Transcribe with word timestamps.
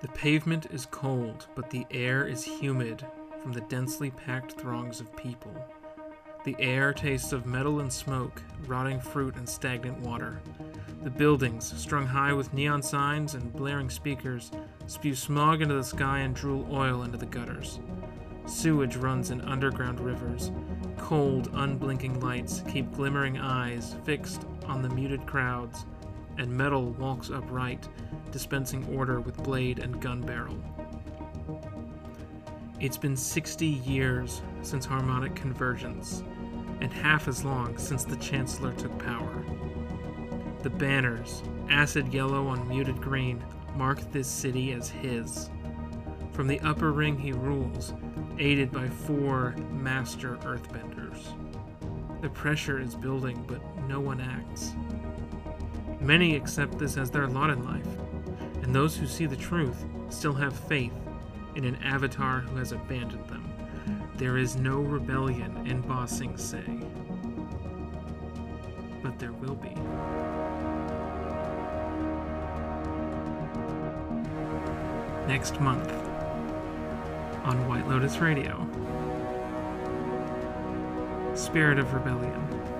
The 0.00 0.08
pavement 0.08 0.66
is 0.70 0.86
cold, 0.86 1.46
but 1.54 1.70
the 1.70 1.86
air 1.90 2.26
is 2.26 2.44
humid 2.44 3.06
from 3.40 3.52
the 3.52 3.62
densely 3.62 4.10
packed 4.10 4.52
throngs 4.52 5.00
of 5.00 5.16
people. 5.16 5.54
The 6.44 6.56
air 6.58 6.92
tastes 6.92 7.32
of 7.32 7.46
metal 7.46 7.80
and 7.80 7.90
smoke, 7.90 8.42
rotting 8.66 9.00
fruit 9.00 9.36
and 9.36 9.48
stagnant 9.48 9.98
water. 10.00 10.42
The 11.02 11.10
buildings, 11.10 11.72
strung 11.80 12.06
high 12.06 12.34
with 12.34 12.52
neon 12.52 12.82
signs 12.82 13.34
and 13.34 13.52
blaring 13.52 13.88
speakers, 13.88 14.50
spew 14.86 15.14
smog 15.14 15.62
into 15.62 15.74
the 15.74 15.84
sky 15.84 16.18
and 16.18 16.34
drool 16.34 16.68
oil 16.70 17.02
into 17.02 17.16
the 17.16 17.24
gutters. 17.24 17.80
Sewage 18.46 18.96
runs 18.96 19.30
in 19.30 19.40
underground 19.40 20.00
rivers. 20.00 20.50
Cold, 20.98 21.48
unblinking 21.54 22.20
lights 22.20 22.62
keep 22.68 22.92
glimmering 22.92 23.38
eyes 23.38 23.96
fixed 24.04 24.44
on 24.66 24.82
the 24.82 24.90
muted 24.90 25.24
crowds, 25.26 25.86
and 26.38 26.50
metal 26.50 26.90
walks 26.92 27.30
upright, 27.30 27.88
dispensing 28.30 28.84
order 28.96 29.20
with 29.20 29.42
blade 29.42 29.78
and 29.78 30.00
gun 30.00 30.20
barrel. 30.20 30.58
It's 32.80 32.96
been 32.96 33.16
60 33.16 33.66
years 33.66 34.42
since 34.62 34.84
harmonic 34.84 35.34
convergence, 35.34 36.22
and 36.80 36.92
half 36.92 37.28
as 37.28 37.44
long 37.44 37.78
since 37.78 38.04
the 38.04 38.16
Chancellor 38.16 38.72
took 38.72 38.98
power. 38.98 39.44
The 40.62 40.70
banners, 40.70 41.42
acid 41.70 42.12
yellow 42.12 42.46
on 42.48 42.68
muted 42.68 43.00
green, 43.00 43.44
mark 43.76 44.00
this 44.12 44.28
city 44.28 44.72
as 44.72 44.88
his. 44.88 45.50
From 46.32 46.46
the 46.46 46.60
upper 46.60 46.92
ring 46.92 47.16
he 47.16 47.32
rules, 47.32 47.94
aided 48.38 48.72
by 48.72 48.88
four 48.88 49.54
master 49.70 50.36
earthbenders. 50.38 51.34
The 52.22 52.30
pressure 52.30 52.80
is 52.80 52.94
building, 52.94 53.44
but 53.46 53.60
no 53.86 54.00
one 54.00 54.20
acts. 54.20 54.74
Many 56.04 56.36
accept 56.36 56.78
this 56.78 56.98
as 56.98 57.10
their 57.10 57.26
lot 57.26 57.48
in 57.48 57.64
life, 57.64 57.88
and 58.62 58.74
those 58.74 58.94
who 58.94 59.06
see 59.06 59.24
the 59.24 59.34
truth 59.34 59.86
still 60.10 60.34
have 60.34 60.54
faith 60.54 60.92
in 61.54 61.64
an 61.64 61.76
avatar 61.76 62.40
who 62.40 62.56
has 62.58 62.72
abandoned 62.72 63.26
them. 63.26 63.50
There 64.16 64.36
is 64.36 64.56
no 64.56 64.80
rebellion 64.80 65.66
in 65.66 65.80
Ba 65.80 66.06
Sing 66.06 66.36
Se. 66.36 66.62
But 69.02 69.18
there 69.18 69.32
will 69.32 69.54
be. 69.54 69.70
Next 75.26 75.58
month 75.58 75.90
on 77.44 77.66
White 77.66 77.88
Lotus 77.88 78.18
Radio. 78.18 78.58
Spirit 81.34 81.78
of 81.78 81.94
Rebellion. 81.94 82.73